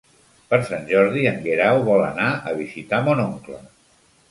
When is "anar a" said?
2.07-2.57